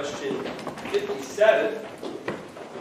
[0.00, 0.42] question
[0.92, 1.78] 57.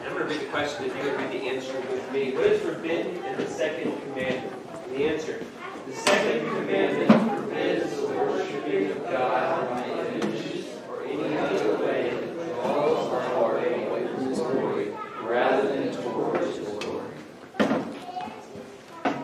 [0.06, 2.32] I'm going to read the question if you're going to read the answer with me.
[2.32, 4.54] What is forbidden in the second commandment?
[4.96, 5.44] The answer.
[5.86, 12.54] The second commandment forbids the worshiping of God by images or any other way that
[12.54, 17.12] draws our heart away from His glory rather than towards His glory.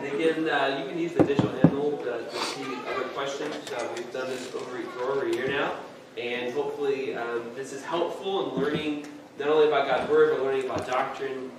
[0.02, 3.54] Again, uh, you can use the digital handle to, to see other questions.
[3.72, 5.76] Uh, we've done this over, for over a year now,
[6.16, 9.06] and hopefully um, this is helpful in learning
[9.38, 11.50] not only about God's Word, but learning about doctrine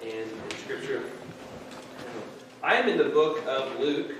[0.55, 1.03] Scripture.
[2.63, 4.11] I am in the book of Luke.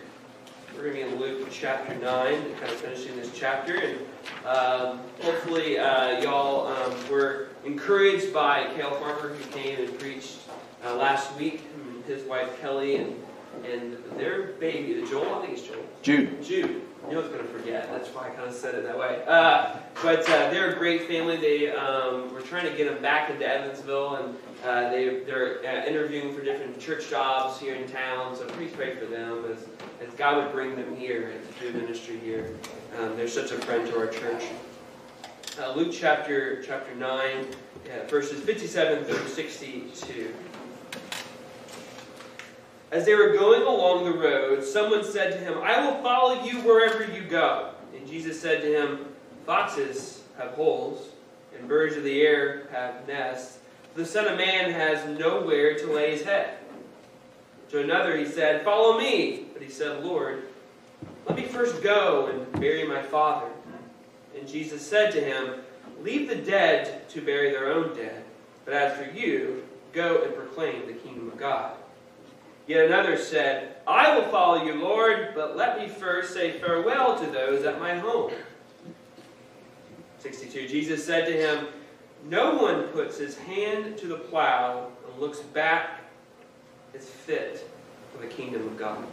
[0.75, 3.75] We're going to be in Luke chapter 9, kind of finishing this chapter.
[3.75, 3.97] And
[4.45, 10.37] um, hopefully, uh, y'all um, were encouraged by Cale Farmer, who came and preached
[10.85, 11.63] uh, last week,
[12.05, 13.15] his wife Kelly, and,
[13.65, 15.83] and their baby, Joel, I think it's Joel.
[16.01, 16.43] Jude.
[16.43, 16.81] Jude.
[17.07, 17.89] You know I was going to forget.
[17.89, 19.23] That's why I kind of said it that way.
[19.25, 21.37] Uh, but uh, they're a great family.
[21.37, 25.85] They um, we're trying to get them back into Evansville, and uh, they they're uh,
[25.85, 28.35] interviewing for different church jobs here in town.
[28.35, 29.65] So please pray for them as,
[30.05, 32.55] as God would bring them here and do ministry here.
[32.99, 34.43] Um, they're such a friend to our church.
[35.59, 37.47] Uh, Luke chapter chapter nine,
[38.07, 40.33] verses fifty-seven through sixty-two.
[42.89, 46.61] As they were going along the road, someone said to him, I will follow you
[46.61, 47.71] wherever you go.
[47.93, 49.13] And Jesus said to him,
[49.45, 51.09] Foxes have holes,
[51.57, 53.56] and birds of the air have nests.
[53.97, 56.59] The Son of Man has nowhere to lay his head.
[57.69, 59.45] To another he said, Follow me.
[59.53, 60.43] But he said, Lord,
[61.25, 63.47] let me first go and bury my father.
[64.37, 65.61] And Jesus said to him,
[65.99, 68.23] Leave the dead to bury their own dead.
[68.65, 71.75] But as for you, go and proclaim the kingdom of God.
[72.67, 77.25] Yet another said, I will follow you, Lord, but let me first say farewell to
[77.31, 78.31] those at my home.
[80.19, 80.67] 62.
[80.67, 81.67] Jesus said to him,
[82.29, 86.01] No one puts his hand to the plow and looks back
[86.93, 87.69] is fit
[88.11, 89.05] for the kingdom of God.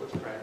[0.00, 0.36] Let's pray.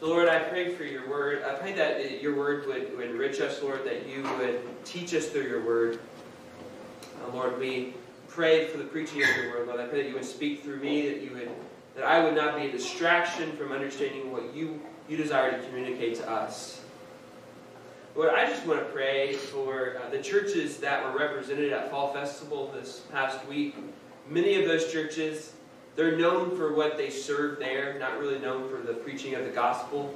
[0.00, 1.44] So Lord, I pray for your word.
[1.44, 5.28] I pray that your word would, would enrich us, Lord, that you would teach us
[5.28, 6.00] through your word.
[7.22, 7.94] Uh, Lord, we
[8.26, 9.80] pray for the preaching of your word, Lord.
[9.80, 11.50] I pray that you would speak through me, that you would
[11.94, 16.16] that I would not be a distraction from understanding what you, you desire to communicate
[16.16, 16.81] to us.
[18.14, 22.12] Lord, I just want to pray for uh, the churches that were represented at Fall
[22.12, 23.74] Festival this past week.
[24.28, 25.54] Many of those churches,
[25.96, 29.50] they're known for what they serve there, not really known for the preaching of the
[29.50, 30.14] gospel.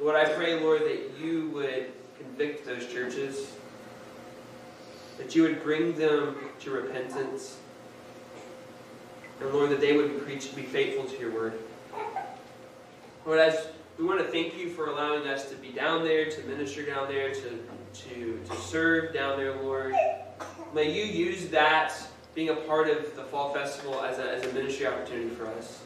[0.00, 3.52] Lord, I pray, Lord, that you would convict those churches,
[5.18, 7.58] that you would bring them to repentance,
[9.40, 11.58] and Lord, that they would preach, be faithful to your word.
[13.26, 13.66] Lord, as
[13.98, 17.08] we want to thank you for allowing us to be down there, to minister down
[17.08, 17.64] there, to,
[17.94, 19.94] to, to serve down there, Lord.
[20.72, 21.94] May you use that,
[22.34, 25.82] being a part of the Fall Festival, as a, as a ministry opportunity for us.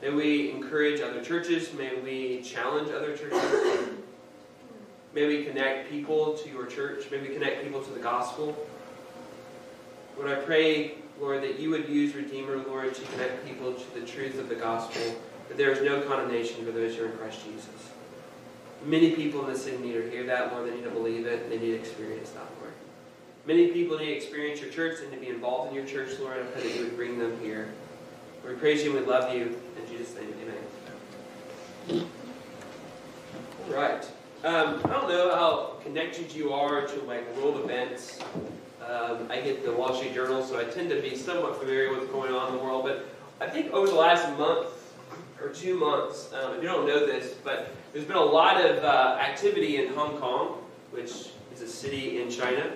[0.00, 1.72] May we encourage other churches.
[1.74, 3.88] May we challenge other churches.
[5.14, 7.10] May we connect people to your church.
[7.10, 8.56] May we connect people to the gospel.
[10.16, 14.06] Lord, I pray Lord, that you would use Redeemer, Lord, to connect people to the
[14.06, 15.18] truth of the gospel,
[15.48, 17.90] that there is no condemnation for those who are in Christ Jesus.
[18.84, 20.68] Many people in this city need to hear that, Lord.
[20.68, 21.48] They need to believe it.
[21.48, 22.72] They need to experience that, Lord.
[23.46, 25.00] Many people need to experience your church.
[25.02, 26.38] and to be involved in your church, Lord.
[26.38, 27.68] I pray that you would bring them here.
[28.46, 29.60] We praise you and we love you.
[29.76, 30.32] In Jesus' name,
[31.90, 32.06] amen.
[33.68, 34.04] All right.
[34.44, 38.20] Um, I don't know how connected you are to like world events
[38.88, 42.00] um, I get the Wall Street Journal, so I tend to be somewhat familiar with
[42.00, 42.84] what's going on in the world.
[42.84, 43.06] But
[43.40, 44.68] I think over the last month
[45.42, 48.82] or two months, um, if you don't know this, but there's been a lot of
[48.82, 52.72] uh, activity in Hong Kong, which is a city in China.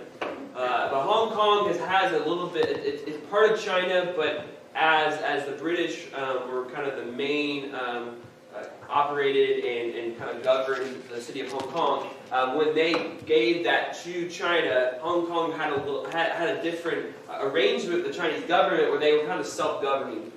[0.55, 4.47] Uh, but Hong Kong has, has a little bit, it, it's part of China, but
[4.75, 8.17] as, as the British um, were kind of the main um,
[8.55, 13.13] uh, operated and, and kind of governed the city of Hong Kong, um, when they
[13.27, 18.03] gave that to China, Hong Kong had a, little, had, had a different uh, arrangement
[18.03, 20.31] with the Chinese government where they were kind of self-governing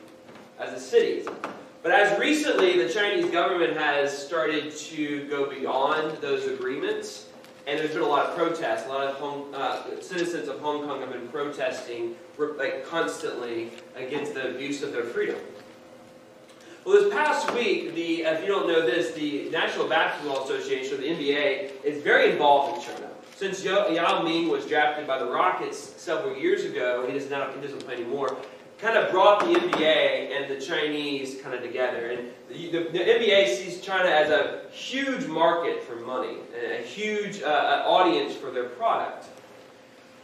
[0.59, 1.27] as a city.
[1.83, 7.27] But as recently, the Chinese government has started to go beyond those agreements,
[7.67, 8.85] and there's been a lot of protests.
[8.85, 12.15] A lot of Hong, uh, citizens of Hong Kong have been protesting
[12.57, 15.35] like constantly against the abuse of their freedom.
[16.85, 21.01] Well, this past week, the if you don't know this, the National Basketball Association, or
[21.01, 23.09] the NBA, is very involved in China.
[23.35, 27.59] Since Yao Ming was drafted by the Rockets several years ago, he does not he
[27.59, 28.37] doesn't play anymore.
[28.83, 32.99] Kind of brought the NBA and the Chinese kind of together, and the, the, the
[32.99, 38.51] NBA sees China as a huge market for money and a huge uh, audience for
[38.51, 39.27] their product.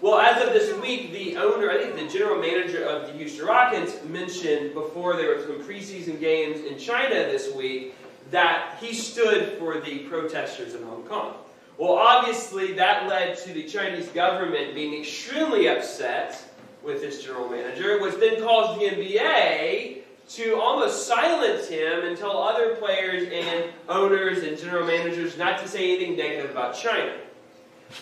[0.02, 3.46] Well, as of this week, the owner, I think the general manager of the Houston
[3.46, 7.96] Rockets, mentioned before there were some preseason games in China this week
[8.30, 11.36] that he stood for the protesters in Hong Kong.
[11.78, 16.44] Well, obviously, that led to the Chinese government being extremely upset
[16.84, 19.98] with this general manager, which then caused the NBA
[20.30, 25.68] to almost silence him and tell other players and owners and general managers not to
[25.68, 27.14] say anything negative about China.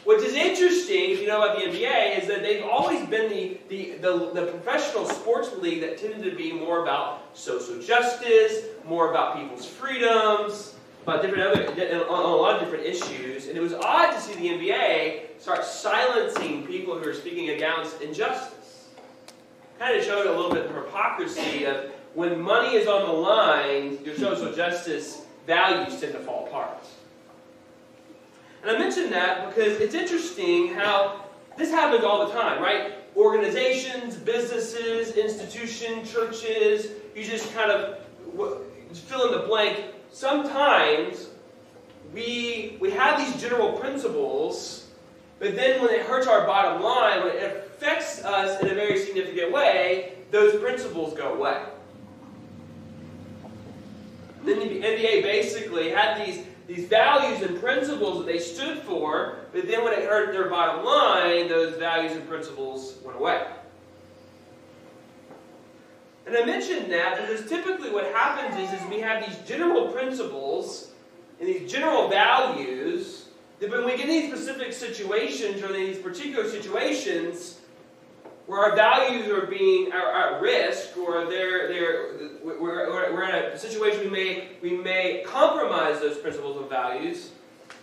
[0.03, 3.57] What is interesting, if you know about the NBA, is that they've always been the,
[3.69, 9.11] the, the, the, professional sports league that tended to be more about social justice, more
[9.11, 13.47] about people's freedoms, about different other, on a lot of different issues.
[13.47, 18.01] And it was odd to see the NBA start silencing people who are speaking against
[18.01, 18.56] injustice.
[19.79, 23.99] Kind of showed a little bit of hypocrisy of when money is on the line,
[24.03, 26.83] your social justice values tend to fall apart.
[28.63, 31.25] And I mention that because it's interesting how
[31.57, 32.93] this happens all the time, right?
[33.15, 37.99] Organizations, businesses, institutions, churches, you just kind of
[38.93, 39.85] fill in the blank.
[40.11, 41.29] Sometimes
[42.13, 44.87] we, we have these general principles,
[45.39, 48.99] but then when it hurts our bottom line, when it affects us in a very
[48.99, 51.61] significant way, those principles go away.
[54.43, 59.67] Then the NBA basically had these, these values and principles that they stood for, but
[59.67, 63.45] then when it hurt their bottom line, those values and principles went away.
[66.25, 70.91] And I mentioned that because typically what happens is, is we have these general principles
[71.39, 76.49] and these general values that when we get in these specific situations or these particular
[76.49, 77.59] situations,
[78.47, 82.13] where our values are being are at risk or they're, they're,
[82.43, 87.31] we're, we're in a situation we may, we may compromise those principles and values,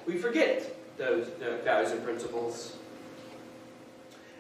[0.07, 1.29] we forget those,
[1.65, 2.77] values and principles.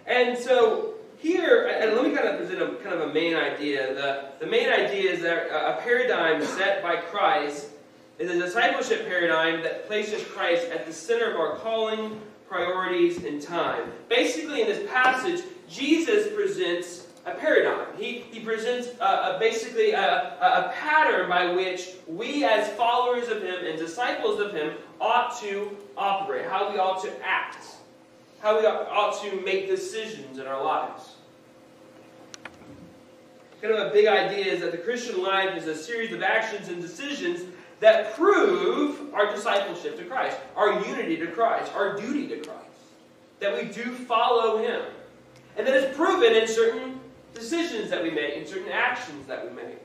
[0.06, 3.94] And so here, and let me kind of present a kind of a main idea.
[3.94, 7.68] The, the main idea is that a paradigm set by Christ
[8.18, 13.42] is a discipleship paradigm that places Christ at the center of our calling, priorities, and
[13.42, 13.90] time.
[14.08, 17.86] Basically, in this passage, Jesus presents a paradigm.
[17.96, 23.64] He, he presents a, basically a, a, pattern by which we, as followers of Him
[23.64, 27.64] and disciples of Him, ought to operate, how we ought to act,
[28.40, 31.14] how we ought to make decisions in our lives.
[33.62, 36.68] Kind of a big idea is that the Christian life is a series of actions
[36.68, 37.40] and decisions
[37.80, 42.60] that prove our discipleship to Christ, our unity to Christ, our duty to Christ,
[43.40, 44.82] that we do follow Him.
[45.56, 47.00] And that is proven in certain
[47.34, 49.78] decisions that we make, in certain actions that we make.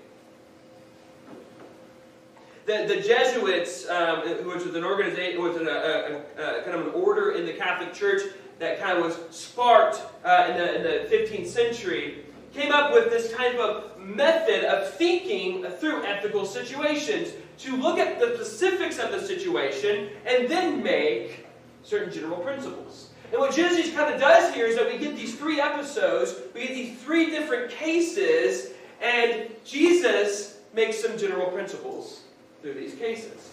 [2.65, 6.93] The, the Jesuits, um, which was an organization, was a, a, a, kind of an
[6.93, 8.21] order in the Catholic Church
[8.59, 13.09] that kind of was sparked uh, in, the, in the 15th century, came up with
[13.09, 17.29] this kind of method of thinking through ethical situations
[17.59, 21.45] to look at the specifics of the situation and then make
[21.83, 23.08] certain general principles.
[23.31, 26.61] And what Genesis kind of does here is that we get these three episodes, we
[26.61, 28.71] get these three different cases,
[29.01, 32.21] and Jesus makes some general principles
[32.61, 33.51] through these cases.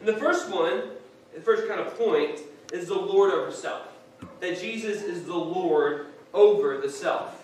[0.00, 0.82] And the first one,
[1.34, 2.40] the first kind of point,
[2.72, 3.88] is the Lord over self.
[4.40, 7.42] That Jesus is the Lord over the self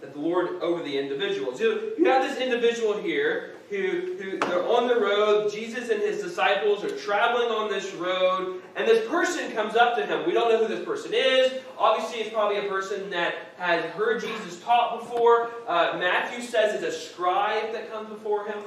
[0.00, 1.56] that the Lord over the individual.
[1.56, 5.50] So you have this individual here who, who they're on the road.
[5.50, 10.06] Jesus and his disciples are traveling on this road, and this person comes up to
[10.06, 10.26] him.
[10.26, 11.52] We don't know who this person is.
[11.78, 15.50] Obviously, it's probably a person that has heard Jesus talk before.
[15.66, 18.58] Uh, Matthew says it's a scribe that comes before him.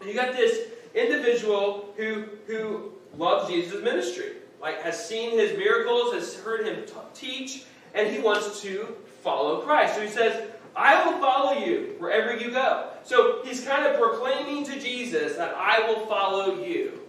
[0.00, 6.14] And you got this individual who, who loves Jesus' ministry, like has seen his miracles,
[6.14, 7.64] has heard him t- teach,
[7.94, 9.94] and he wants to follow Christ.
[9.94, 12.90] So he says, I will follow you wherever you go.
[13.02, 17.00] So he's kind of proclaiming to Jesus that I will follow you.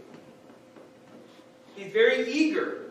[1.76, 2.86] He's very eager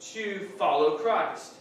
[0.00, 1.52] to follow Christ.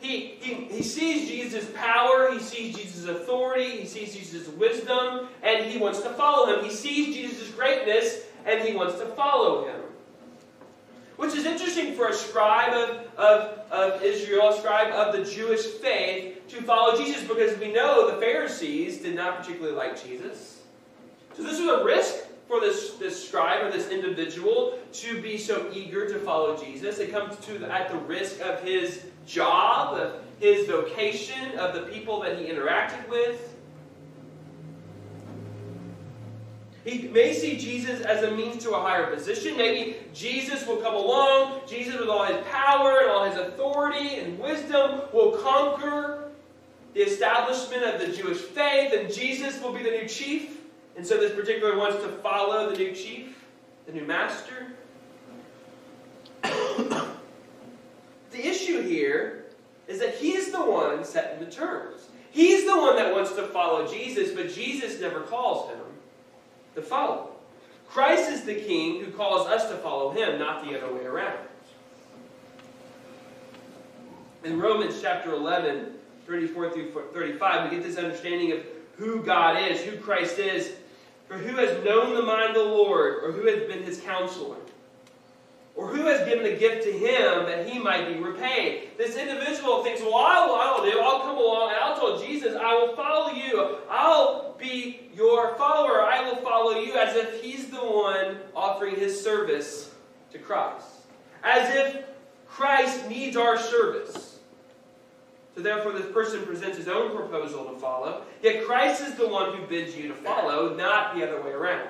[0.00, 5.66] He, he, he sees Jesus' power, he sees Jesus' authority, he sees Jesus' wisdom, and
[5.66, 6.64] he wants to follow him.
[6.64, 9.79] He sees Jesus' greatness, and he wants to follow him.
[11.20, 15.66] Which is interesting for a scribe of, of, of Israel, a scribe of the Jewish
[15.66, 20.62] faith, to follow Jesus because we know the Pharisees did not particularly like Jesus.
[21.36, 25.70] So this was a risk for this, this scribe or this individual to be so
[25.74, 27.00] eager to follow Jesus.
[27.00, 31.82] It comes to the, at the risk of his job, of his vocation, of the
[31.92, 33.54] people that he interacted with.
[36.90, 39.56] He may see Jesus as a means to a higher position.
[39.56, 41.60] Maybe Jesus will come along.
[41.68, 46.30] Jesus, with all his power and all his authority and wisdom, will conquer
[46.94, 50.62] the establishment of the Jewish faith, and Jesus will be the new chief.
[50.96, 53.44] And so this particular one wants to follow the new chief,
[53.86, 54.72] the new master.
[56.42, 57.06] the
[58.32, 59.44] issue here
[59.86, 62.08] is that he's the one setting the terms.
[62.32, 65.78] He's the one that wants to follow Jesus, but Jesus never calls him
[66.74, 67.30] to follow.
[67.88, 71.38] Christ is the king who calls us to follow him, not the other way around.
[74.44, 75.92] In Romans chapter 11,
[76.26, 78.60] 34 through 35, we get this understanding of
[78.96, 80.72] who God is, who Christ is.
[81.26, 84.56] For who has known the mind of the Lord, or who has been his counselor?
[85.76, 88.90] Or who has given a gift to him that he might be repaid?
[88.98, 91.00] This individual thinks, well, I will, I will do.
[91.00, 93.78] I'll come along and I'll tell Jesus, I will follow you.
[93.88, 96.02] I'll be your follower.
[96.02, 99.90] I will follow you as if he's the one offering his service
[100.32, 100.86] to Christ.
[101.42, 102.04] As if
[102.46, 104.38] Christ needs our service.
[105.54, 108.22] So therefore, this person presents his own proposal to follow.
[108.42, 111.88] Yet Christ is the one who bids you to follow, not the other way around.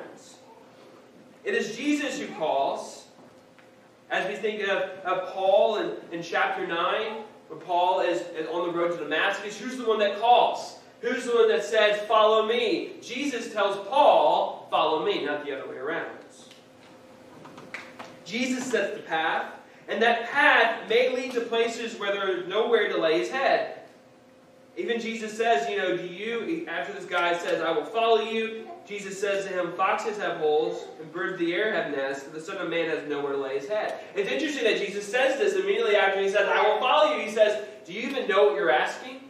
[1.45, 3.00] It is Jesus who calls.
[4.11, 8.69] As we think of, of Paul in, in chapter 9, when Paul is, is on
[8.69, 10.79] the road to Damascus, who's the one that calls?
[11.01, 12.93] Who's the one that says, Follow me?
[13.01, 16.21] Jesus tells Paul, Follow me, not the other way around.
[18.31, 19.53] Jesus sets the path,
[19.89, 23.81] and that path may lead to places where there is nowhere to lay his head.
[24.77, 28.70] Even Jesus says, you know, do you, after this guy says, I will follow you,
[28.91, 32.35] Jesus says to him, Foxes have holes, and birds of the air have nests, but
[32.35, 34.01] the Son of Man has nowhere to lay his head.
[34.17, 37.25] It's interesting that Jesus says this immediately after he says, I will follow you.
[37.25, 39.21] He says, Do you even know what you're asking?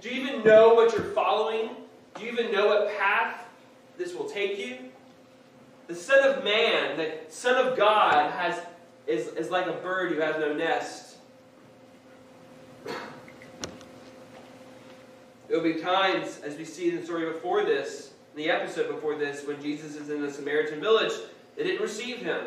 [0.00, 1.70] Do you even know what you're following?
[2.14, 3.48] Do you even know what path
[3.98, 4.78] this will take you?
[5.88, 8.60] The Son of Man, the Son of God, has,
[9.08, 11.16] is, is like a bird who has no nest.
[15.48, 18.05] There will be times, as we see in the story before this,
[18.36, 21.12] the episode before this, when Jesus is in the Samaritan village,
[21.56, 22.42] they didn't receive him.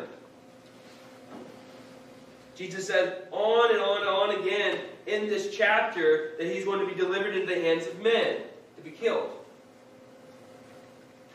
[2.54, 6.86] Jesus said on and on and on again in this chapter that he's going to
[6.86, 8.36] be delivered into the hands of men
[8.76, 9.30] to be killed.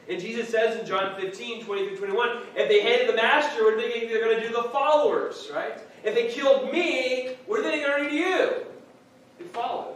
[0.07, 3.73] And Jesus says in John 15, 20 through 21, if they hated the master, what
[3.73, 5.79] are they going to do the followers, right?
[6.03, 8.51] If they killed me, what are they going to do to you?
[9.39, 9.94] Be followed.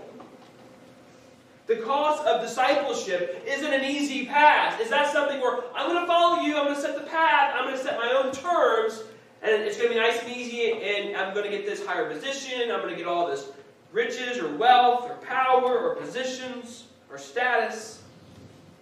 [1.70, 4.82] The cost of discipleship isn't an easy path.
[4.82, 7.54] Is that something where I'm going to follow you, I'm going to set the path,
[7.56, 9.04] I'm going to set my own terms,
[9.44, 12.12] and it's going to be nice and easy, and I'm going to get this higher
[12.12, 13.50] position, I'm going to get all this
[13.92, 18.02] riches or wealth or power or positions or status.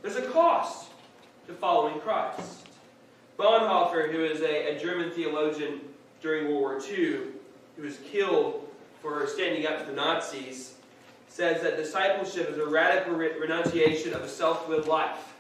[0.01, 0.89] There's a cost
[1.48, 2.70] to following Christ.
[3.38, 5.82] Bonhoeffer, who is a, a German theologian
[6.22, 7.20] during World War II,
[7.75, 8.65] who was killed
[9.01, 10.75] for standing up to the Nazis,
[11.27, 15.34] says that discipleship is a radical re- renunciation of a self willed life.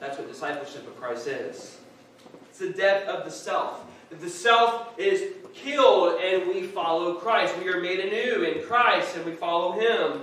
[0.00, 1.78] That's what discipleship of Christ is.
[2.48, 3.84] It's the death of the self.
[4.10, 9.24] The self is killed and we follow Christ, we are made anew in Christ and
[9.24, 10.22] we follow Him.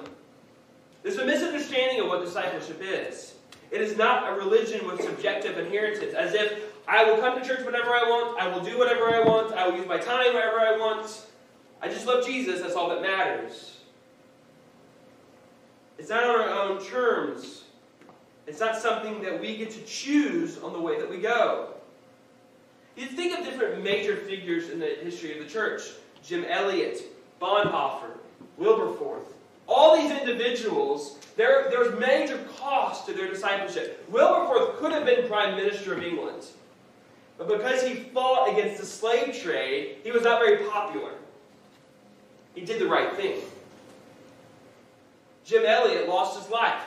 [1.01, 3.35] There's a misunderstanding of what discipleship is.
[3.71, 7.65] It is not a religion with subjective inheritance, as if I will come to church
[7.65, 10.59] whenever I want, I will do whatever I want, I will use my time wherever
[10.59, 11.25] I want.
[11.81, 13.78] I just love Jesus, that's all that matters.
[15.99, 17.65] It's not on our own terms.
[18.47, 21.73] It's not something that we get to choose on the way that we go.
[22.95, 25.81] You think of different major figures in the history of the church
[26.23, 27.03] Jim Elliot,
[27.41, 28.17] Bonhoeffer,
[28.57, 29.27] Wilberforce.
[29.67, 34.05] All these individuals there, there's major cost to their discipleship.
[34.09, 36.45] Wilberforce could have been Prime Minister of England.
[37.37, 41.11] But because he fought against the slave trade, he was not very popular.
[42.55, 43.41] He did the right thing.
[45.49, 46.83] Jim Elliot lost his life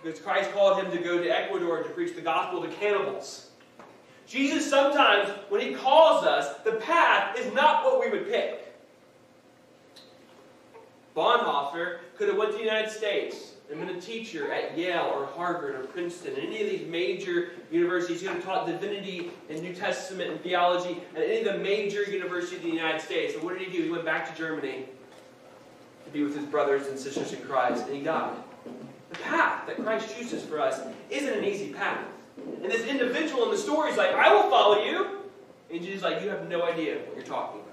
[0.00, 3.50] because Christ called him to go to Ecuador to preach the gospel to cannibals.
[4.28, 8.72] Jesus sometimes, when he calls us, the path is not what we would pick.
[11.16, 15.26] Bonhoeffer could have went to the United States and been a teacher at Yale or
[15.26, 18.20] Harvard or Princeton, any of these major universities.
[18.20, 22.04] He could have taught divinity and New Testament and theology at any of the major
[22.04, 23.34] universities in the United States.
[23.34, 23.82] And what did he do?
[23.82, 24.86] He went back to Germany
[26.08, 28.36] to be with his brothers and sisters in Christ, and he died.
[29.10, 32.04] The path that Christ chooses for us isn't an easy path.
[32.62, 35.18] And this individual in the story is like, I will follow you.
[35.70, 37.68] And Jesus is like, you have no idea what you're talking about.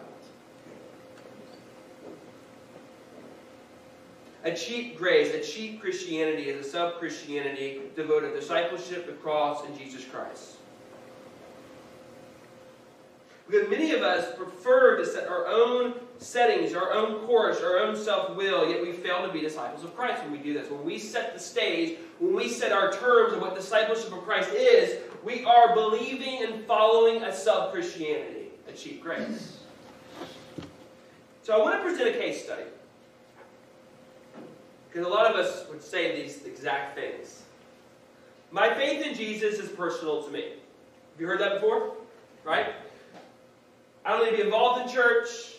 [4.44, 9.66] A cheap grace, a cheap Christianity is a sub Christianity devoted to discipleship, the cross,
[9.66, 10.58] and Jesus Christ.
[13.48, 17.96] Because many of us prefer to set our own settings, our own course, our own
[17.96, 20.70] self will, yet we fail to be disciples of Christ when we do this.
[20.70, 24.52] When we set the stage, when we set our terms of what discipleship of Christ
[24.54, 29.58] is, we are believing and following a sub Christianity, a cheap grace.
[31.44, 32.64] So I want to present a case study.
[34.88, 37.44] Because a lot of us would say these exact things.
[38.52, 40.42] My faith in Jesus is personal to me.
[40.44, 41.94] Have you heard that before?
[42.44, 42.68] Right?
[44.06, 45.55] I don't need to be involved in church.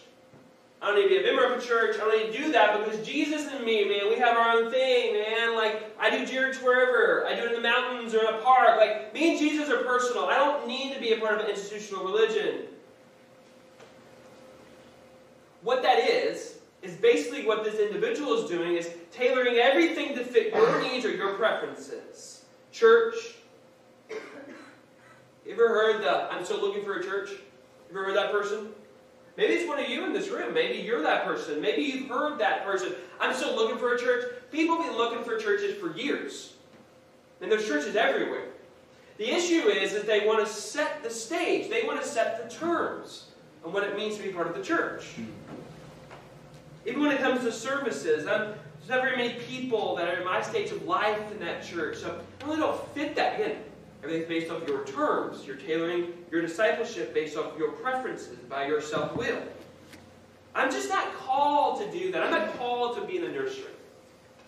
[0.82, 1.96] I don't need to be a member of a church.
[1.96, 4.70] I don't need to do that because Jesus and me, man, we have our own
[4.70, 5.54] thing, man.
[5.54, 7.26] Like, I do church wherever.
[7.26, 8.76] I do it in the mountains or in a park.
[8.76, 10.26] Like, me and Jesus are personal.
[10.26, 12.66] I don't need to be a part of an institutional religion.
[15.62, 20.54] What that is, is basically what this individual is doing is tailoring everything to fit
[20.54, 22.44] your needs or your preferences.
[22.70, 23.14] Church.
[24.10, 27.30] You ever heard the, I'm still looking for a church?
[27.30, 27.38] You
[27.90, 28.68] ever heard that person?
[29.36, 30.54] Maybe it's one of you in this room.
[30.54, 31.60] Maybe you're that person.
[31.60, 32.94] Maybe you've heard that person.
[33.20, 34.32] I'm still looking for a church.
[34.50, 36.54] People have been looking for churches for years.
[37.40, 38.48] And there's churches everywhere.
[39.18, 41.68] The issue is that they want to set the stage.
[41.68, 43.26] They want to set the terms
[43.64, 45.04] on what it means to be part of the church.
[46.86, 50.24] Even when it comes to services, I'm, there's not very many people that are in
[50.24, 51.98] my stage of life in that church.
[51.98, 53.56] So I really don't fit that in.
[54.06, 55.44] Everything's based off your terms.
[55.44, 59.42] You're tailoring your discipleship based off your preferences, by your self will.
[60.54, 62.22] I'm just not called to do that.
[62.22, 63.64] I'm not called to be in the nursery.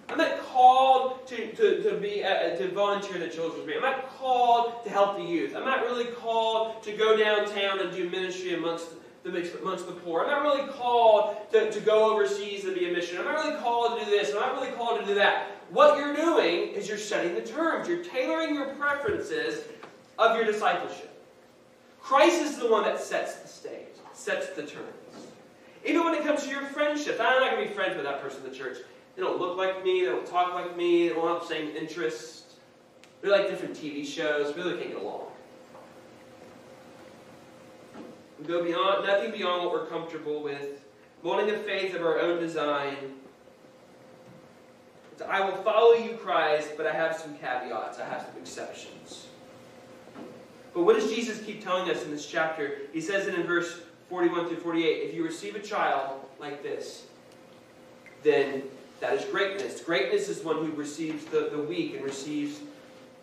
[0.08, 3.76] I'm not called to, to, to be uh, to volunteer in the children's ministry.
[3.76, 5.56] I'm not called to help the youth.
[5.56, 8.86] I'm not really called to go downtown and do ministry amongst
[9.30, 10.22] the amongst the poor.
[10.22, 13.26] I'm not really called to, to go overseas and be a missionary.
[13.26, 14.30] I'm not really called to do this.
[14.30, 15.50] I'm not really called to do that.
[15.70, 17.88] What you're doing is you're setting the terms.
[17.88, 19.64] You're tailoring your preferences
[20.18, 21.14] of your discipleship.
[22.00, 24.94] Christ is the one that sets the stage, sets the terms.
[25.84, 28.22] Even when it comes to your friendships, I'm not going to be friends with that
[28.22, 28.78] person in the church.
[29.14, 30.00] They don't look like me.
[30.00, 31.08] They don't talk like me.
[31.08, 32.56] They don't have the same interests.
[33.20, 34.54] They're like different TV shows.
[34.54, 35.27] We really can't get along.
[38.38, 40.84] We go beyond nothing beyond what we're comfortable with,
[41.22, 42.96] wanting a faith of our own design,
[45.26, 47.98] I will follow you, Christ, but I have some caveats.
[47.98, 49.26] I have some exceptions.
[50.74, 52.78] But what does Jesus keep telling us in this chapter?
[52.92, 55.08] He says it in verse 41 through 48.
[55.08, 57.06] If you receive a child like this,
[58.22, 58.62] then
[59.00, 59.80] that is greatness.
[59.80, 62.60] Greatness is one who receives the, the weak and receives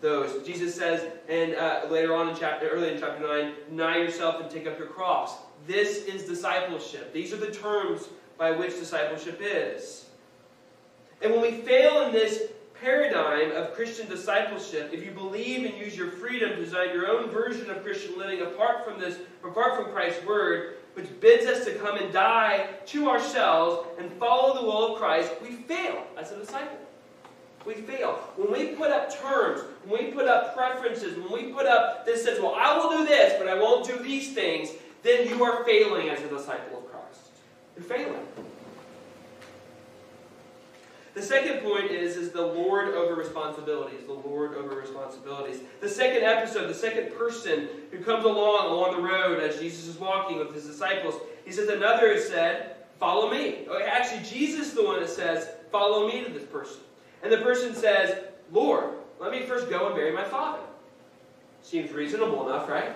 [0.06, 0.46] those.
[0.46, 4.48] Jesus says, and uh, later on in chapter, early in chapter 9, deny yourself and
[4.48, 5.34] take up your cross.
[5.66, 7.12] This is discipleship.
[7.12, 10.06] These are the terms by which discipleship is.
[11.22, 15.96] And when we fail in this paradigm of Christian discipleship, if you believe and use
[15.96, 19.92] your freedom to design your own version of Christian living apart from this, apart from
[19.92, 24.94] Christ's word, which bids us to come and die to ourselves and follow the will
[24.94, 26.85] of Christ, we fail as a disciple.
[27.66, 28.12] We fail.
[28.36, 32.24] When we put up terms, when we put up preferences, when we put up this
[32.24, 34.70] says, well, I will do this, but I won't do these things,
[35.02, 37.30] then you are failing as a disciple of Christ.
[37.76, 38.26] You're failing.
[41.16, 44.04] The second point is, is the Lord over responsibilities.
[44.04, 45.60] The Lord over responsibilities.
[45.80, 49.98] The second episode, the second person who comes along along the road as Jesus is
[49.98, 51.14] walking with his disciples,
[51.46, 53.66] he says, Another has said, Follow me.
[53.68, 56.80] Oh, actually, Jesus is the one that says, Follow me to this person.
[57.26, 58.20] And the person says,
[58.52, 58.84] Lord,
[59.18, 60.62] let me first go and bury my father.
[61.60, 62.92] Seems reasonable enough, right?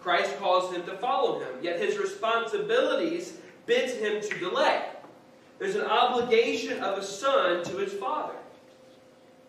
[0.00, 3.34] Christ calls him to follow him, yet his responsibilities
[3.66, 4.86] bids him to delay.
[5.60, 8.34] There's an obligation of a son to his father.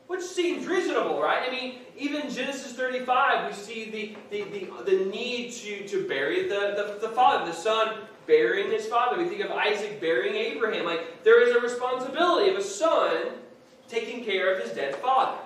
[0.05, 1.49] Which seems reasonable, right?
[1.49, 6.43] I mean, even Genesis 35, we see the, the, the, the need to, to bury
[6.43, 7.95] the, the, the father, the son
[8.29, 9.17] burying his father.
[9.17, 10.85] We think of Isaac burying Abraham.
[10.85, 13.31] Like, there is a responsibility of a son
[13.89, 15.41] taking care of his dead father.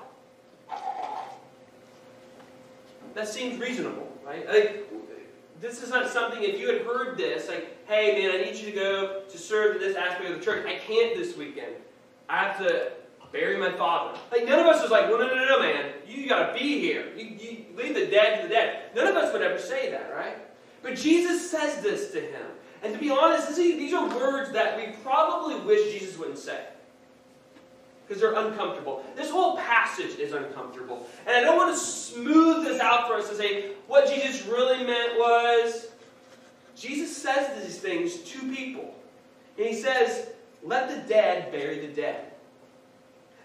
[3.13, 4.46] That seems reasonable, right?
[4.48, 4.91] Like,
[5.62, 8.72] this is not something, if you had heard this, like, hey man, I need you
[8.72, 10.65] to go to serve in this aspect of the church.
[10.65, 11.76] I can't this weekend.
[12.28, 12.91] I have to
[13.32, 14.19] bury my father.
[14.30, 15.93] Like, none of us was like, well, no, no, no, no, man.
[16.06, 17.13] You got to be here.
[17.15, 18.93] You, you leave the dead to the dead.
[18.93, 20.38] None of us would ever say that, right?
[20.82, 22.46] But Jesus says this to him.
[22.84, 26.65] And to be honest, these are words that we probably wish Jesus wouldn't say
[28.08, 29.04] because they're uncomfortable.
[29.15, 31.08] This whole passage is uncomfortable.
[31.26, 34.86] And I don't want to smooth this out for us to say what Jesus really
[34.86, 35.88] meant was
[36.76, 38.93] Jesus says these things to people.
[39.58, 40.28] And he says,
[40.63, 42.26] let the dead bury the dead.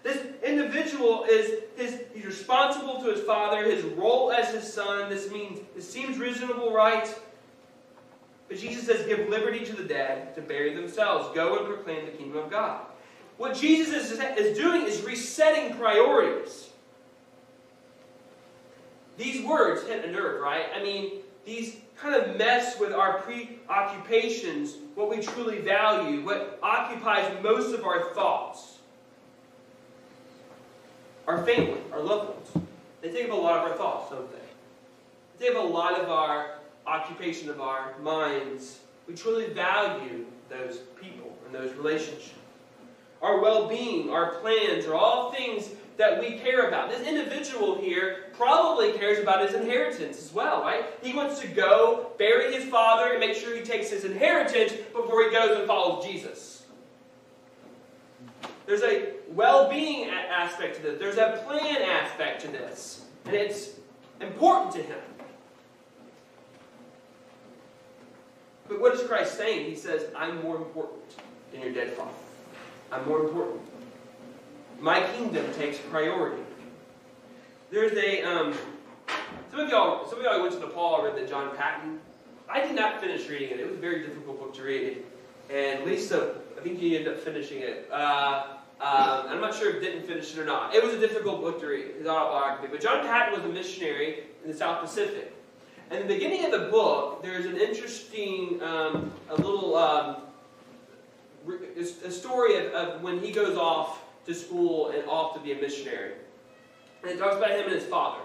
[0.03, 5.09] This individual is his, he's responsible to his father, his role as his son.
[5.09, 7.13] This means it seems reasonable, right?
[8.49, 11.33] But Jesus says, give liberty to the dead to bury themselves.
[11.35, 12.81] Go and proclaim the kingdom of God.
[13.37, 16.69] What Jesus is, is doing is resetting priorities.
[19.17, 20.65] These words hit a nerve, right?
[20.75, 27.31] I mean, these kind of mess with our preoccupations, what we truly value, what occupies
[27.43, 28.79] most of our thoughts.
[31.27, 32.67] Our family, our loved ones.
[33.01, 34.39] They take up a lot of our thoughts, don't they?
[35.37, 36.58] They take up a lot of our
[36.89, 38.79] occupation of our minds.
[39.07, 42.31] We truly value those people and those relationships.
[43.21, 46.89] Our well being, our plans are all things that we care about.
[46.89, 50.85] This individual here probably cares about his inheritance as well, right?
[51.03, 55.25] He wants to go, bury his father, and make sure he takes his inheritance before
[55.25, 56.63] he goes and follows Jesus.
[58.65, 63.71] There's a well being aspect to this, there's a plan aspect to this, and it's
[64.21, 64.99] important to him.
[68.69, 69.67] But what is Christ saying?
[69.67, 71.01] He says, I'm more important
[71.51, 72.11] than your dead father.
[72.91, 73.61] I'm more important.
[74.79, 76.43] My kingdom takes priority.
[77.71, 78.53] There's a um,
[79.51, 81.99] some of y'all some of y'all went to the Paul read the John Paton.
[82.47, 83.59] I did not finish reading it.
[83.59, 85.03] It was a very difficult book to read.
[85.51, 87.89] And Lisa, I think you ended up finishing it.
[87.91, 90.73] Uh, um, I'm not sure if didn't finish it or not.
[90.73, 92.67] It was a difficult book to read, his autobiography.
[92.71, 95.33] But John Paton was a missionary in the South Pacific.
[95.91, 100.17] In the beginning of the book, there's an interesting, um, a little, um,
[102.05, 105.55] a story of, of when he goes off to school and off to be a
[105.55, 106.13] missionary.
[107.01, 108.21] And it talks about him and his father.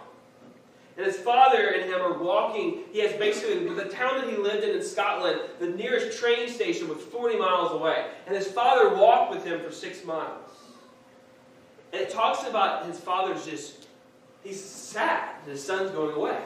[0.99, 2.81] And his father and him are walking.
[2.93, 6.87] He has basically, the town that he lived in in Scotland, the nearest train station
[6.89, 8.09] was 40 miles away.
[8.27, 10.51] And his father walked with him for six miles.
[11.95, 13.87] And it talks about his father's just,
[14.43, 15.31] he's sad.
[15.47, 16.39] His son's going away.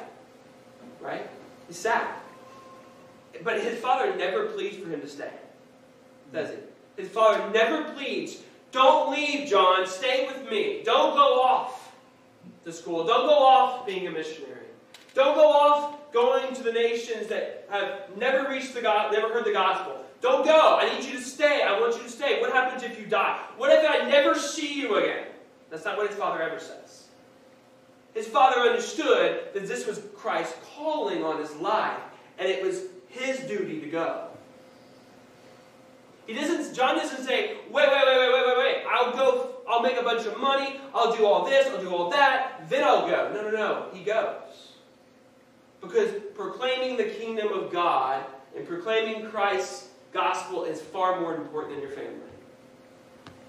[1.01, 1.29] Right?
[1.67, 2.09] He's sad.
[3.45, 5.31] But his father never pleads for him to stay.
[6.33, 7.03] Does he?
[7.03, 8.39] His father never pleads
[8.71, 9.87] don't leave, John.
[9.87, 10.83] Stay with me.
[10.85, 11.93] Don't go off
[12.65, 13.07] to school.
[13.07, 14.67] Don't go off being a missionary.
[15.15, 19.45] Don't go off going to the nations that have never reached the God, never heard
[19.45, 20.05] the gospel.
[20.21, 20.79] Don't go.
[20.81, 21.63] I need you to stay.
[21.63, 22.41] I want you to stay.
[22.41, 23.41] What happens if you die?
[23.57, 25.27] What if I never see you again?
[25.71, 26.98] That's not what his father ever says.
[28.19, 32.01] His father understood that this was Christ's calling on his life,
[32.37, 34.25] and it was his duty to go.
[36.27, 38.85] He doesn't, John doesn't say, wait, wait, wait, wait, wait, wait, wait.
[38.91, 42.11] I'll go, I'll make a bunch of money, I'll do all this, I'll do all
[42.11, 43.31] that, then I'll go.
[43.33, 43.87] No, no, no.
[43.93, 44.73] He goes.
[45.81, 48.27] Because proclaiming the kingdom of God
[48.57, 52.19] and proclaiming Christ's gospel is far more important than your family.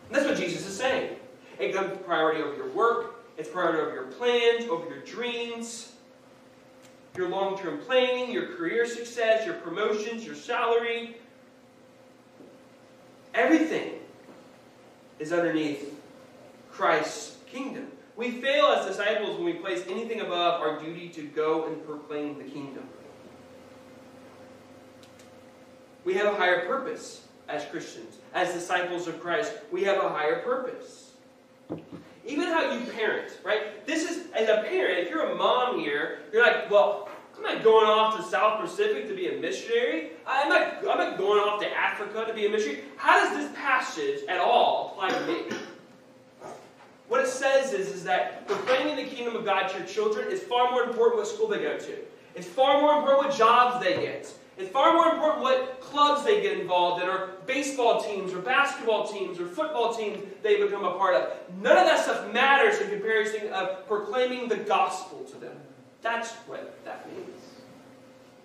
[0.06, 1.16] And that's what Jesus is saying.
[1.58, 5.94] It comes priority over your work, it's priority over your plans, over your dreams,
[7.16, 11.16] your long term planning, your career success, your promotions, your salary,
[13.34, 13.94] Everything
[15.20, 15.94] is underneath
[16.72, 17.88] Christ's kingdom.
[18.16, 22.38] We fail as disciples when we place anything above our duty to go and proclaim
[22.38, 22.84] the kingdom.
[26.04, 29.54] We have a higher purpose as Christians, as disciples of Christ.
[29.72, 31.12] We have a higher purpose.
[32.30, 33.86] Even how you parent, right?
[33.88, 37.64] This is, as a parent, if you're a mom here, you're like, well, I'm not
[37.64, 40.12] going off to South Pacific to be a missionary.
[40.28, 42.84] I'm not, I'm not going off to Africa to be a missionary.
[42.98, 45.58] How does this passage at all apply to me?
[47.08, 50.42] What it says is, is that proclaiming the kingdom of God to your children is
[50.44, 51.96] far more important what school they go to.
[52.36, 54.32] It's far more important what jobs they get.
[54.60, 59.08] It's far more important what clubs they get involved in, or baseball teams, or basketball
[59.08, 61.32] teams, or football teams they become a part of.
[61.62, 65.56] None of that stuff matters in comparison of proclaiming the gospel to them.
[66.02, 67.42] That's what that means.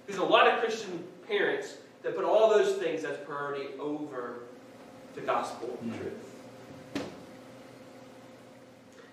[0.07, 4.45] There's a lot of Christian parents that put all those things as priority over
[5.17, 5.99] the gospel mm-hmm.
[5.99, 7.07] truth.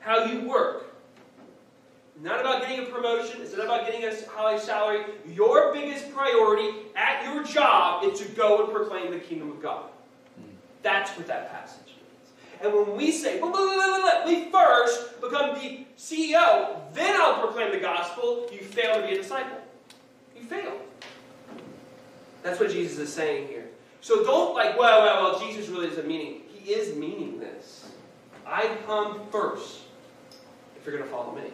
[0.02, 0.90] How you work.
[2.21, 3.41] Not about getting a promotion.
[3.41, 5.05] It's not about getting a high salary.
[5.27, 9.86] Your biggest priority at your job is to go and proclaim the kingdom of God.
[10.84, 12.62] That's what that passage means.
[12.62, 17.39] and when we say, blah, blah, blah, let me first become the CEO, then I'll
[17.39, 19.57] proclaim the gospel, you fail to be a disciple.
[20.36, 20.73] You fail.
[22.43, 23.67] That's what Jesus is saying here.
[24.01, 26.41] So don't like, well, well, well, Jesus really isn't meaning.
[26.53, 27.91] He is meaning this.
[28.45, 29.81] I come first
[30.75, 31.51] if you're going to follow me.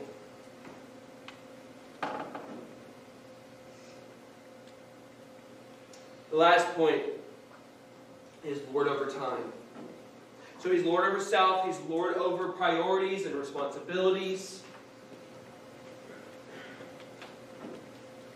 [6.30, 7.04] The last point
[8.44, 9.52] is Lord over time.
[10.60, 14.62] So he's Lord over self, he's Lord over priorities and responsibilities.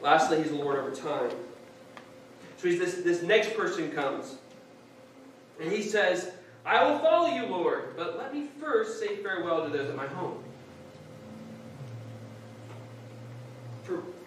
[0.02, 1.32] Lastly, he's Lord over time.
[2.58, 4.36] So he's this, this next person comes.
[5.60, 6.32] And he says,
[6.66, 10.08] I will follow you, Lord, but let me first say farewell to those at my
[10.08, 10.44] home.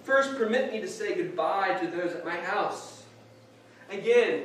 [0.02, 2.93] First, permit me to say goodbye to those at my house.
[3.90, 4.44] Again,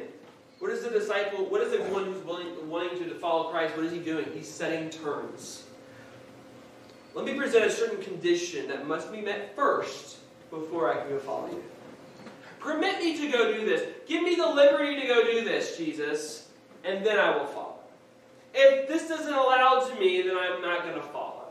[0.60, 3.86] what is the disciple, what is the one who's willing, wanting to follow Christ, what
[3.86, 4.26] is he doing?
[4.34, 5.64] He's setting terms.
[7.16, 10.18] Let me present a certain condition that must be met first
[10.50, 11.64] before I can go follow you.
[12.60, 13.88] Permit me to go do this.
[14.06, 16.50] Give me the liberty to go do this, Jesus,
[16.84, 17.76] and then I will follow.
[18.54, 21.46] If this doesn't allow to me, then I'm not going to follow.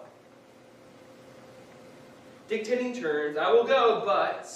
[2.48, 4.50] Dictating terms, I will go, but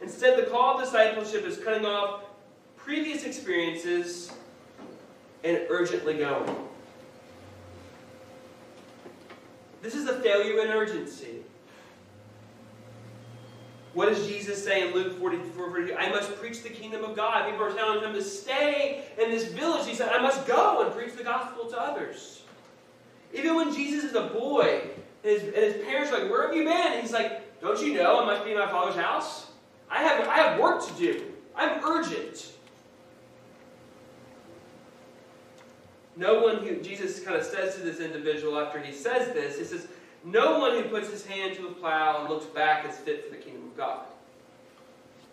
[0.00, 2.23] instead the call of discipleship is cutting off
[2.84, 4.30] previous experiences
[5.42, 6.54] and urgently going.
[9.80, 11.42] This is a failure in urgency.
[13.94, 15.94] What does Jesus say in Luke 44, 42?
[15.94, 17.50] I must preach the kingdom of God.
[17.50, 19.86] People are telling him to stay in this village.
[19.86, 22.42] He said, I must go and preach the gospel to others.
[23.32, 24.82] Even when Jesus is a boy,
[25.22, 27.00] and his, and his parents are like, Where have you been?
[27.00, 29.46] he's like, Don't you know I must be in my father's house?
[29.90, 31.32] I have, I have work to do.
[31.56, 32.50] I'm urgent.
[36.16, 39.64] No one who, Jesus kind of says to this individual after he says this, he
[39.64, 39.88] says,
[40.22, 43.30] No one who puts his hand to a plow and looks back is fit for
[43.30, 44.00] the kingdom of God.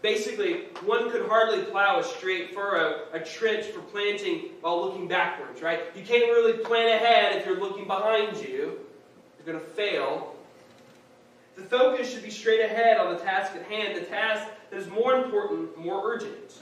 [0.01, 5.61] Basically, one could hardly plow a straight furrow, a trench for planting while looking backwards,
[5.61, 5.81] right?
[5.95, 8.79] You can't really plan ahead if you're looking behind you.
[9.37, 10.35] You're going to fail.
[11.55, 14.87] The focus should be straight ahead on the task at hand, the task that is
[14.87, 16.61] more important, more urgent.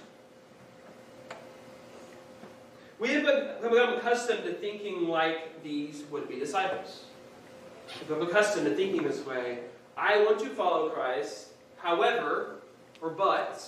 [2.99, 7.05] We have become accustomed to thinking like these would be disciples.
[7.87, 9.59] We've become accustomed to thinking this way.
[9.95, 12.57] I want to follow Christ, however,
[13.01, 13.65] or but,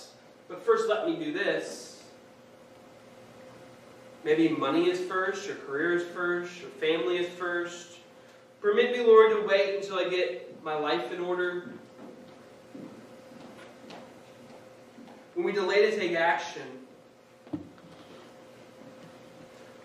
[0.48, 2.02] but first let me do this.
[4.22, 7.98] Maybe money is first, your career is first, your family is first.
[8.60, 11.72] Permit me, Lord, to wait until I get my life in order.
[15.34, 16.62] When we delay to take action,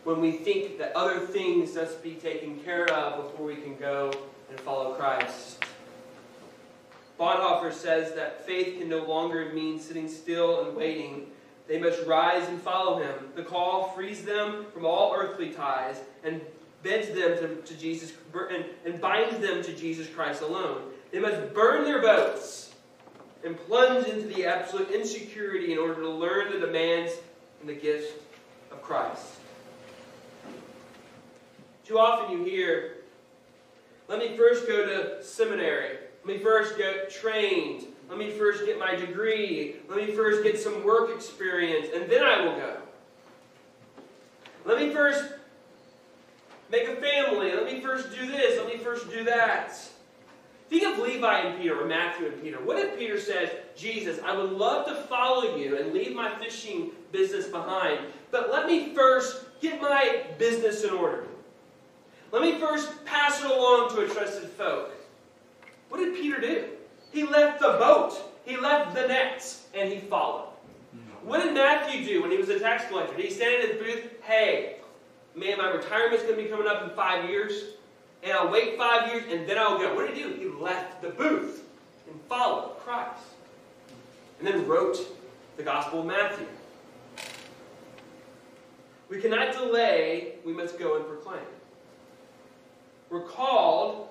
[0.07, 4.09] when we think that other things must be taken care of before we can go
[4.49, 5.61] and follow Christ.
[7.19, 11.27] Bonhoeffer says that faith can no longer mean sitting still and waiting.
[11.67, 13.15] They must rise and follow him.
[13.35, 16.39] The call frees them from all earthly ties and
[16.83, 20.83] them to, to Jesus and, and binds them to Jesus Christ alone.
[21.11, 22.73] They must burn their boats
[23.43, 27.11] and plunge into the absolute insecurity in order to learn the demands
[27.59, 28.23] and the gift
[28.71, 29.36] of Christ.
[31.87, 32.97] Too often you hear,
[34.09, 35.97] let me first go to seminary.
[36.25, 37.85] Let me first get trained.
[38.09, 39.77] Let me first get my degree.
[39.87, 42.77] Let me first get some work experience, and then I will go.
[44.65, 45.31] Let me first
[46.69, 47.53] make a family.
[47.53, 48.59] Let me first do this.
[48.59, 49.79] Let me first do that.
[50.69, 52.57] Think of Levi and Peter, or Matthew and Peter.
[52.57, 56.91] What if Peter says, Jesus, I would love to follow you and leave my fishing
[57.13, 57.99] business behind,
[58.31, 61.26] but let me first get my business in order.
[62.31, 64.91] Let me first pass it along to a trusted folk.
[65.89, 66.65] What did Peter do?
[67.11, 68.13] He left the boat,
[68.45, 70.49] he left the nets, and he followed.
[71.23, 73.15] What did Matthew do when he was a tax collector?
[73.15, 74.21] Did he stand in his booth?
[74.23, 74.77] Hey,
[75.35, 77.75] man, my retirement's going to be coming up in five years,
[78.23, 79.93] and I'll wait five years, and then I'll go.
[79.95, 80.33] What did he do?
[80.33, 81.63] He left the booth
[82.09, 83.23] and followed Christ.
[84.39, 84.97] And then wrote
[85.57, 86.47] the Gospel of Matthew.
[89.09, 91.39] We cannot delay, we must go and proclaim.
[93.09, 94.09] We're called,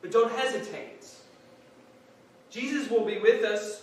[0.00, 1.06] but don't hesitate.
[2.50, 3.82] Jesus will be with us.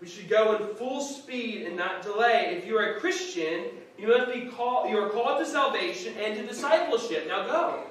[0.00, 2.56] We should go in full speed and not delay.
[2.56, 3.64] If you are a Christian,
[3.98, 7.26] you must be called you are called to salvation and to discipleship.
[7.28, 7.84] Now go.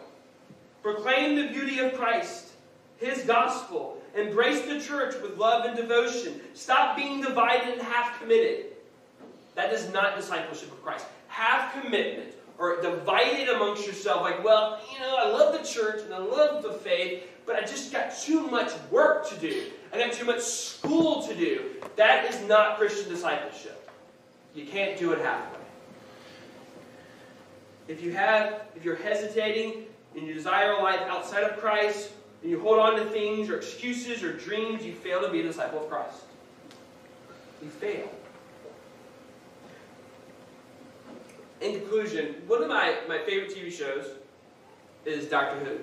[0.83, 2.49] Proclaim the beauty of Christ,
[2.97, 4.01] his gospel.
[4.15, 6.41] Embrace the church with love and devotion.
[6.53, 8.65] Stop being divided and half committed.
[9.55, 11.05] That is not discipleship of Christ.
[11.27, 16.13] Have commitment or divided amongst yourself, like, well, you know, I love the church and
[16.13, 19.71] I love the faith, but I just got too much work to do.
[19.93, 21.65] I got too much school to do.
[21.95, 23.89] That is not Christian discipleship.
[24.53, 25.59] You can't do it halfway.
[27.87, 29.85] If you have, if you're hesitating
[30.15, 32.11] and you desire a life outside of Christ,
[32.41, 35.43] and you hold on to things or excuses or dreams, you fail to be a
[35.43, 36.21] disciple of Christ.
[37.61, 38.09] You fail.
[41.61, 44.05] In conclusion, one of my, my favorite TV shows
[45.05, 45.77] is Doctor Who.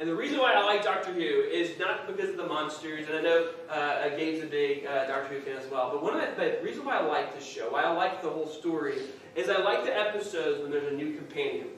[0.00, 3.18] And the reason why I like Doctor Who is not because of the monsters, and
[3.18, 6.36] I know uh, Gabe's a big uh, Doctor Who fan as well, but one of
[6.36, 8.96] the, the reason why I like this show, why I like the whole story,
[9.36, 11.68] is I like the episodes when there's a new companion.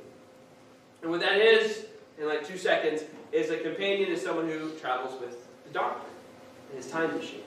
[1.02, 1.86] And what that is,
[2.18, 6.06] in like two seconds, is a companion is someone who travels with the Doctor
[6.70, 7.42] in his time machine.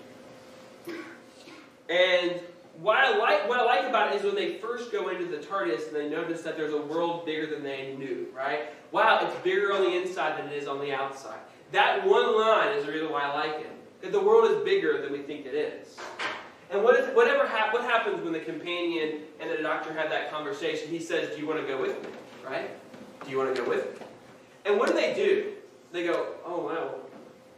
[1.89, 2.39] And
[2.79, 5.37] what I like what I like about it is when they first go into the
[5.37, 8.69] TARDIS and they notice that there's a world bigger than they knew, right?
[8.91, 11.39] Wow, it's bigger on the inside than it is on the outside.
[11.71, 13.71] That one line is the reason why I like it.
[14.01, 15.97] That the world is bigger than we think it is.
[16.69, 20.29] And what is, whatever hap- what happens when the companion and the doctor have that
[20.31, 20.89] conversation?
[20.89, 22.09] He says, "Do you want to go with me?"
[22.45, 22.69] Right?
[23.25, 24.05] Do you want to go with me?
[24.65, 25.53] And what do they do?
[25.91, 26.95] They go, "Oh wow,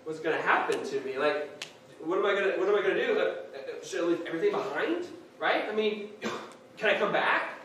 [0.05, 1.17] what's going to happen to me?
[1.17, 1.65] Like,
[1.99, 3.19] what am I going to what am I going to do?
[3.19, 5.07] Uh, Should I leave everything behind?
[5.39, 5.65] Right?
[5.69, 6.09] I mean,
[6.77, 7.59] can I come back?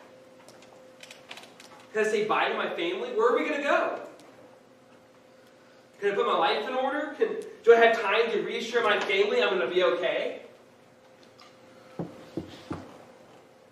[1.93, 3.11] Can I say bye to my family?
[3.11, 4.01] Where are we going to go?
[6.01, 7.15] Can I put my life in order?
[7.17, 10.43] Can, do I have time to reassure my family I'm going to be okay?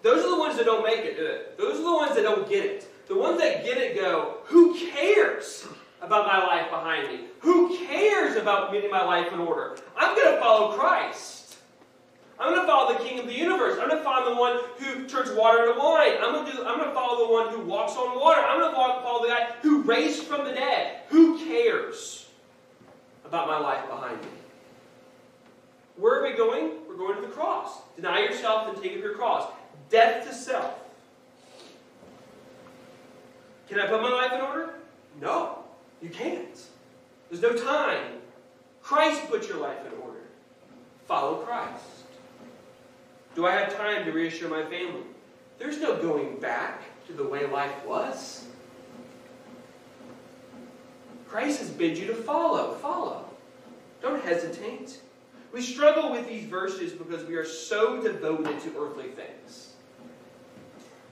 [0.03, 1.59] Those are the ones that don't make it, do it?
[1.59, 3.09] Those are the ones that don't get it.
[3.09, 5.67] The ones that get it go, who cares
[6.01, 7.27] about my life behind me?
[7.41, 9.77] Who cares about getting my life in order?
[9.97, 11.42] I'm going to follow Christ.
[12.39, 13.79] I'm going to follow the King of the universe.
[13.81, 16.15] I'm going to follow the one who turns water into wine.
[16.21, 18.41] I'm going to, do, I'm going to follow the one who walks on water.
[18.41, 21.03] I'm going to follow the guy who raised from the dead.
[21.09, 22.27] Who cares
[23.25, 24.29] about my life behind me?
[25.97, 26.71] Where are we going?
[26.89, 27.79] We're going to the cross.
[27.97, 29.51] Deny yourself and take up your cross.
[29.91, 30.75] Death to self.
[33.69, 34.75] Can I put my life in order?
[35.21, 35.59] No,
[36.01, 36.59] you can't.
[37.31, 38.21] There's no time.
[38.83, 40.21] Christ put your life in order.
[41.07, 41.85] Follow Christ.
[43.35, 45.03] Do I have time to reassure my family?
[45.59, 48.47] There's no going back to the way life was.
[51.29, 52.75] Christ has bid you to follow.
[52.75, 53.25] Follow.
[54.03, 55.01] Don't hesitate.
[55.53, 59.73] We struggle with these verses because we are so devoted to earthly things.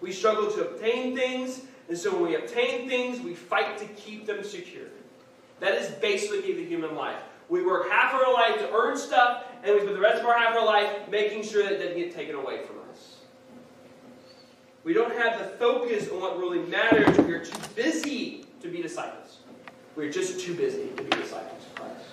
[0.00, 4.26] We struggle to obtain things, and so when we obtain things, we fight to keep
[4.26, 4.88] them secure.
[5.60, 7.22] That is basically the human life.
[7.50, 10.26] We work half of our life to earn stuff, and we spend the rest of
[10.26, 13.16] our half of our life making sure that it doesn't get taken away from us.
[14.84, 17.18] We don't have the focus on what really matters.
[17.18, 19.38] We are too busy to be disciples.
[19.96, 22.06] We're just too busy to be disciples of Christ.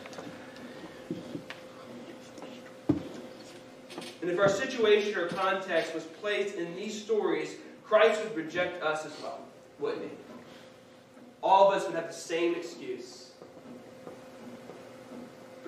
[4.22, 9.06] And if our situation or context was placed in these stories, Christ would reject us
[9.06, 9.40] as well,
[9.80, 10.10] wouldn't he?
[11.44, 13.27] All of us would have the same excuse.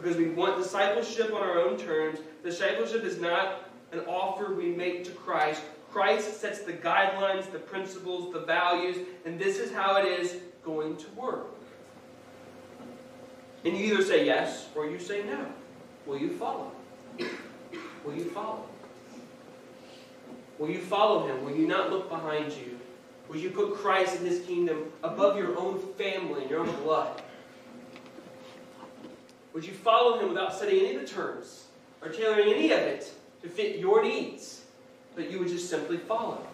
[0.01, 2.19] Because we want discipleship on our own terms.
[2.43, 5.61] Discipleship is not an offer we make to Christ.
[5.91, 10.95] Christ sets the guidelines, the principles, the values, and this is how it is going
[10.97, 11.47] to work.
[13.65, 15.45] And you either say yes or you say no.
[16.05, 16.71] Will you follow?
[18.05, 18.65] Will you follow?
[20.59, 21.43] Will you follow him?
[21.43, 22.79] Will you not look behind you?
[23.27, 27.21] Will you put Christ and his kingdom above your own family and your own blood?
[29.53, 31.65] Would you follow him without setting any of the terms
[32.01, 34.61] or tailoring any of it to fit your needs?
[35.15, 36.45] But you would just simply follow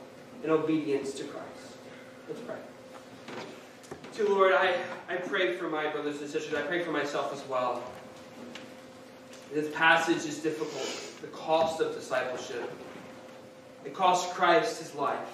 [0.43, 1.77] in obedience to Christ.
[2.27, 2.55] Let's pray.
[4.15, 4.75] To Lord, I,
[5.09, 6.53] I pray for my brothers and sisters.
[6.53, 7.83] I pray for myself as well.
[9.53, 11.21] This passage is difficult.
[11.21, 12.71] The cost of discipleship.
[13.83, 15.29] It cost Christ his life.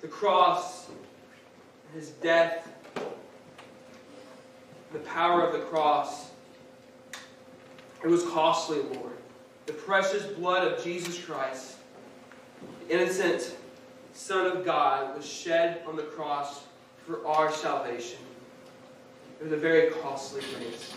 [0.00, 0.88] The cross,
[1.94, 2.66] his death,
[4.92, 6.29] the power of the cross.
[8.02, 9.12] It was costly, Lord.
[9.66, 11.76] The precious blood of Jesus Christ,
[12.86, 13.56] the innocent
[14.14, 16.64] Son of God, was shed on the cross
[17.06, 18.18] for our salvation.
[19.40, 20.92] It was a very costly grace.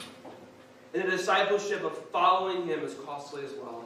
[0.94, 3.86] And the discipleship of following him is costly as well.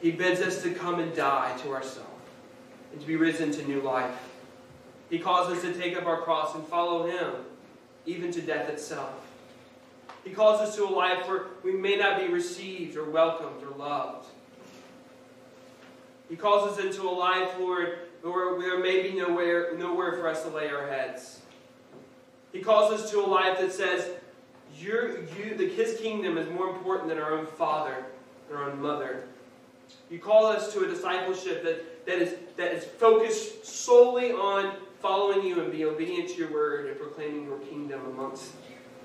[0.00, 2.10] He bids us to come and die to ourselves
[2.92, 4.14] and to be risen to new life.
[5.10, 7.32] He calls us to take up our cross and follow him,
[8.06, 9.23] even to death itself.
[10.24, 13.76] He calls us to a life where we may not be received or welcomed or
[13.76, 14.26] loved.
[16.30, 20.42] He calls us into a life, Lord, where there may be nowhere, nowhere for us
[20.42, 21.40] to lay our heads.
[22.52, 24.10] He calls us to a life that says,
[24.78, 28.06] you, the, His kingdom is more important than our own father,
[28.48, 29.24] and our own mother.
[30.10, 35.46] You call us to a discipleship that, that, is, that is focused solely on following
[35.46, 38.52] you and being obedient to your word and proclaiming your kingdom amongst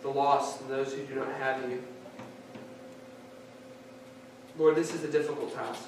[0.02, 1.84] the lost and those who do not have you.
[4.58, 5.84] Lord, this is a difficult task.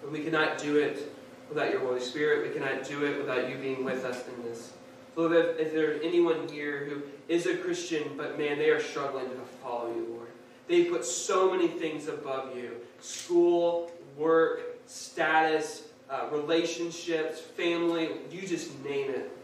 [0.00, 1.12] But we cannot do it
[1.48, 2.48] without your Holy Spirit.
[2.48, 4.72] We cannot do it without you being with us in this.
[5.14, 9.28] Lord, if, if there's anyone here who is a Christian, but man, they are struggling
[9.28, 10.28] to follow you, Lord.
[10.68, 18.78] They put so many things above you school, work, status, uh, relationships, family, you just
[18.84, 19.35] name it.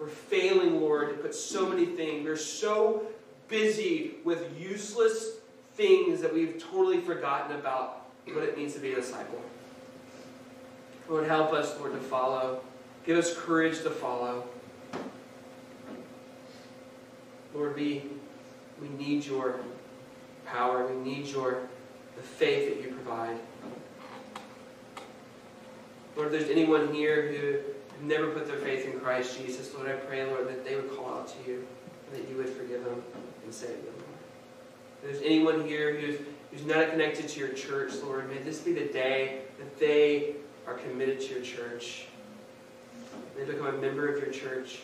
[0.00, 2.24] We're failing, Lord, to put so many things.
[2.24, 3.06] We're so
[3.48, 5.36] busy with useless
[5.74, 9.40] things that we've totally forgotten about what it means to be a disciple.
[11.08, 12.62] Lord, help us, Lord, to follow.
[13.04, 14.44] Give us courage to follow.
[17.52, 18.04] Lord, we,
[18.80, 19.60] we need your
[20.46, 20.86] power.
[20.86, 21.68] We need your
[22.16, 23.38] the faith that you provide.
[26.16, 27.58] Lord, if there's anyone here who
[28.02, 31.14] never put their faith in Christ Jesus, Lord, I pray, Lord, that they would call
[31.14, 31.66] out to you
[32.06, 33.02] and that you would forgive them
[33.44, 33.94] and save them.
[35.02, 36.18] If there's anyone here who's,
[36.50, 40.34] who's not connected to your church, Lord, may this be the day that they
[40.66, 42.06] are committed to your church.
[43.36, 44.80] They become a member of your church.